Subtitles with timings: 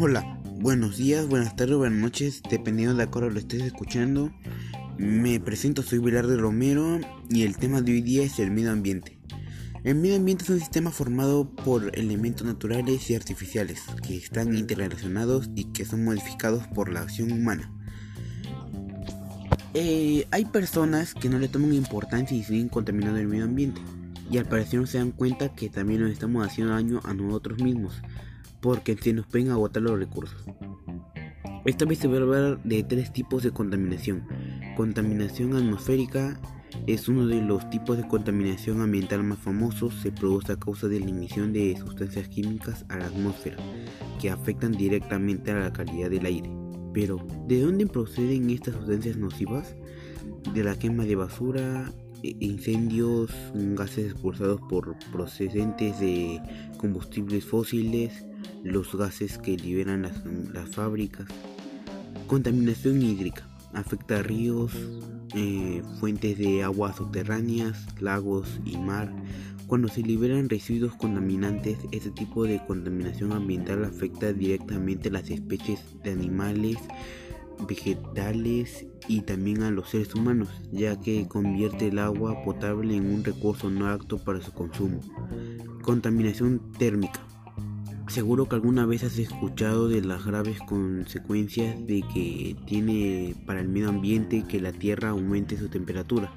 [0.00, 4.30] Hola, buenos días, buenas tardes, buenas noches, dependiendo de acuerdo lo estés escuchando.
[4.96, 9.18] Me presento, soy Velarde Romero y el tema de hoy día es el medio ambiente.
[9.82, 15.50] El medio ambiente es un sistema formado por elementos naturales y artificiales que están interrelacionados
[15.56, 17.68] y que son modificados por la acción humana.
[19.74, 23.80] Eh, hay personas que no le toman importancia y siguen contaminando el medio ambiente
[24.30, 27.60] y al parecer no se dan cuenta que también nos estamos haciendo daño a nosotros
[27.60, 28.00] mismos
[28.60, 30.44] porque se nos pueden agotar los recursos.
[31.64, 34.26] Esta vez se va a hablar de tres tipos de contaminación.
[34.76, 36.40] Contaminación atmosférica
[36.86, 39.94] es uno de los tipos de contaminación ambiental más famosos.
[39.94, 43.56] Se produce a causa de la emisión de sustancias químicas a la atmósfera
[44.20, 46.50] que afectan directamente a la calidad del aire.
[46.94, 49.76] Pero, ¿de dónde proceden estas sustancias nocivas?
[50.54, 56.40] De la quema de basura, e incendios, gases expulsados por procedentes de
[56.78, 58.26] combustibles fósiles,
[58.62, 61.26] los gases que liberan las, fábricas.
[62.26, 63.48] Contaminación hídrica.
[63.74, 64.72] Afecta a ríos,
[65.34, 69.12] eh, fuentes de aguas subterráneas, lagos y mar.
[69.66, 75.80] Cuando se liberan residuos contaminantes, este tipo de contaminación ambiental afecta directamente a las especies
[76.02, 76.78] de animales,
[77.66, 83.24] vegetales y también a los seres humanos, ya que convierte el agua potable en un
[83.24, 85.00] recurso no apto para su consumo.
[85.82, 87.20] Contaminación térmica.
[88.08, 93.68] Seguro que alguna vez has escuchado de las graves consecuencias de que tiene para el
[93.68, 96.32] medio ambiente que la Tierra aumente su temperatura.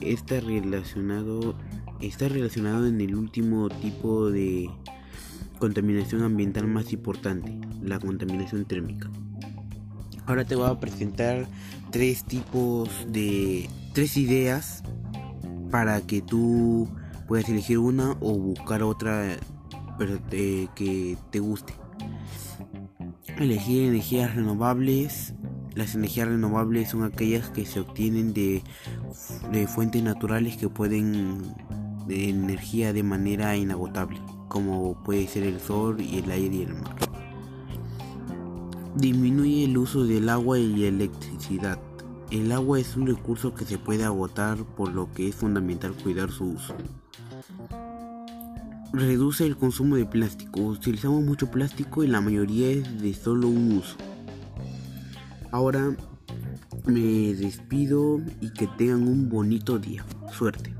[0.00, 1.56] Está relacionado,
[2.00, 4.68] está relacionado en el último tipo de
[5.60, 9.08] contaminación ambiental más importante, la contaminación térmica.
[10.26, 11.46] Ahora te voy a presentar
[11.92, 14.82] tres tipos de tres ideas
[15.70, 16.88] para que tú
[17.28, 19.36] puedas elegir una o buscar otra
[19.98, 21.74] pero que te guste.
[23.38, 25.34] Elegir energías renovables.
[25.74, 28.62] Las energías renovables son aquellas que se obtienen de,
[29.52, 31.42] de fuentes naturales que pueden
[32.06, 36.74] de energía de manera inagotable, como puede ser el sol y el aire y el
[36.74, 36.96] mar.
[38.94, 41.78] Disminuye el uso del agua y electricidad.
[42.30, 46.30] El agua es un recurso que se puede agotar, por lo que es fundamental cuidar
[46.30, 46.74] su uso.
[48.92, 50.60] Reduce el consumo de plástico.
[50.60, 53.96] Utilizamos mucho plástico y la mayoría es de solo un uso.
[55.50, 55.94] Ahora
[56.86, 60.04] me despido y que tengan un bonito día.
[60.32, 60.72] Suerte.